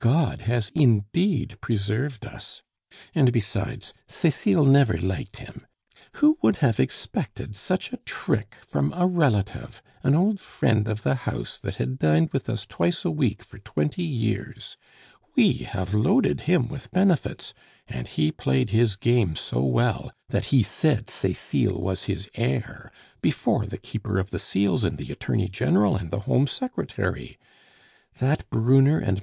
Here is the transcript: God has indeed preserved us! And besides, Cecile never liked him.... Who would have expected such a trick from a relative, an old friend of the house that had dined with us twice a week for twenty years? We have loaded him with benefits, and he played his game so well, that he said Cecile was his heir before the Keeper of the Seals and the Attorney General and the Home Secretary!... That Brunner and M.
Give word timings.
God 0.00 0.42
has 0.42 0.70
indeed 0.74 1.56
preserved 1.62 2.26
us! 2.26 2.62
And 3.14 3.32
besides, 3.32 3.94
Cecile 4.06 4.66
never 4.66 4.98
liked 4.98 5.38
him.... 5.38 5.66
Who 6.16 6.36
would 6.42 6.56
have 6.56 6.78
expected 6.78 7.56
such 7.56 7.90
a 7.90 7.96
trick 7.96 8.56
from 8.68 8.92
a 8.92 9.06
relative, 9.06 9.80
an 10.02 10.14
old 10.14 10.40
friend 10.40 10.88
of 10.88 11.04
the 11.04 11.14
house 11.14 11.56
that 11.60 11.76
had 11.76 11.98
dined 11.98 12.34
with 12.34 12.50
us 12.50 12.66
twice 12.66 13.02
a 13.06 13.10
week 13.10 13.42
for 13.42 13.56
twenty 13.60 14.02
years? 14.02 14.76
We 15.34 15.54
have 15.64 15.94
loaded 15.94 16.42
him 16.42 16.68
with 16.68 16.90
benefits, 16.90 17.54
and 17.86 18.06
he 18.06 18.30
played 18.30 18.68
his 18.68 18.94
game 18.94 19.36
so 19.36 19.62
well, 19.64 20.12
that 20.28 20.44
he 20.52 20.62
said 20.62 21.08
Cecile 21.08 21.80
was 21.80 22.04
his 22.04 22.28
heir 22.34 22.92
before 23.22 23.64
the 23.64 23.78
Keeper 23.78 24.18
of 24.18 24.32
the 24.32 24.38
Seals 24.38 24.84
and 24.84 24.98
the 24.98 25.10
Attorney 25.10 25.48
General 25.48 25.96
and 25.96 26.10
the 26.10 26.20
Home 26.28 26.46
Secretary!... 26.46 27.38
That 28.18 28.46
Brunner 28.50 28.98
and 28.98 29.16
M. 29.16 29.16